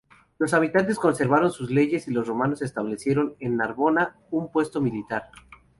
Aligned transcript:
Los 0.39 0.55
habitantes 0.55 0.97
conservaron 0.97 1.51
sus 1.51 1.69
leyes 1.69 2.07
y 2.07 2.11
los 2.11 2.25
romanos 2.27 2.63
establecieron 2.63 3.35
en 3.39 3.55
Narbona 3.57 4.15
un 4.31 4.51
puesto 4.51 4.81
militar. 4.81 5.29